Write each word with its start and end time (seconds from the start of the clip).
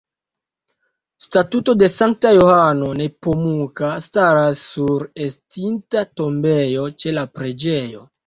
Statuo 1.25 1.73
de 1.81 1.89
Sankta 1.95 2.31
Johano 2.37 2.87
Nepomuka 3.01 3.91
staras 4.07 4.63
sur 4.71 5.05
estinta 5.27 6.03
tombejo 6.21 6.87
ĉe 7.03 7.15
la 7.19 7.27
preĝejo. 7.39 8.03